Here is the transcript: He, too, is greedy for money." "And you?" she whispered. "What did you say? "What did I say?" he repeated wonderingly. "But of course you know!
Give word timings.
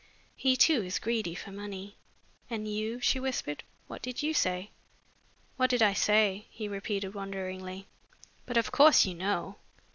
He, 0.35 0.57
too, 0.57 0.81
is 0.83 0.97
greedy 0.97 1.35
for 1.35 1.51
money." 1.51 1.95
"And 2.49 2.67
you?" 2.67 2.99
she 2.99 3.19
whispered. 3.19 3.63
"What 3.85 4.01
did 4.01 4.23
you 4.23 4.33
say? 4.33 4.71
"What 5.57 5.69
did 5.69 5.83
I 5.83 5.93
say?" 5.93 6.47
he 6.49 6.67
repeated 6.67 7.13
wonderingly. 7.13 7.85
"But 8.47 8.57
of 8.57 8.71
course 8.71 9.05
you 9.05 9.13
know! 9.13 9.57